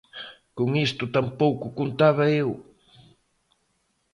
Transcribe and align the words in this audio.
Con 0.57 0.69
isto 0.87 1.03
tampouco 1.15 1.67
contaba 1.79 2.25
eu! 2.41 2.49